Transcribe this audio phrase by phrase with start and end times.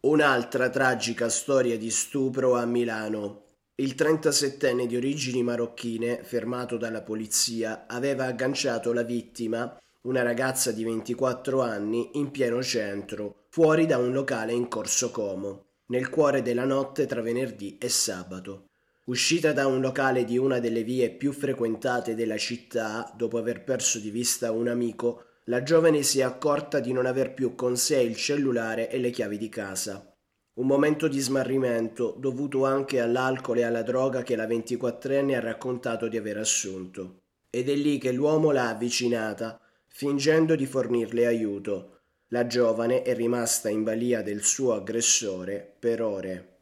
[0.00, 3.46] Un'altra tragica storia di stupro a Milano.
[3.74, 10.84] Il 37enne di origini marocchine, fermato dalla polizia, aveva agganciato la vittima, una ragazza di
[10.84, 16.64] 24 anni, in pieno centro, fuori da un locale in Corso Como, nel cuore della
[16.64, 18.66] notte tra venerdì e sabato.
[19.06, 23.98] Uscita da un locale di una delle vie più frequentate della città, dopo aver perso
[23.98, 28.00] di vista un amico, la giovane si è accorta di non aver più con sé
[28.00, 30.12] il cellulare e le chiavi di casa.
[30.58, 36.08] Un momento di smarrimento dovuto anche all'alcol e alla droga che la 24enne ha raccontato
[36.08, 37.20] di aver assunto.
[37.48, 42.00] Ed è lì che l'uomo l'ha avvicinata, fingendo di fornirle aiuto.
[42.28, 46.58] La giovane è rimasta in balia del suo aggressore per ore.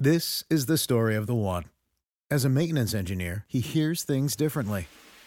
[0.00, 1.64] This is the story of the one.
[2.30, 4.86] As a maintenance engineer, he hears things differently.